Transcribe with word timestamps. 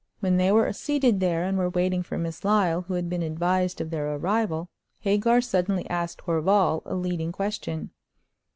When 0.19 0.37
they 0.37 0.51
were 0.51 0.73
seated 0.73 1.21
here, 1.21 1.43
and 1.43 1.59
were 1.59 1.69
waiting 1.69 2.01
for 2.01 2.17
Miss 2.17 2.43
Lyle, 2.43 2.81
who 2.87 2.95
had 2.95 3.07
been 3.07 3.21
advised 3.21 3.79
of 3.79 3.91
their 3.91 4.15
arrival, 4.15 4.67
Hagar 5.01 5.41
suddenly 5.41 5.87
asked 5.91 6.23
Horval 6.23 6.81
a 6.87 6.95
leading 6.95 7.31
question. 7.31 7.91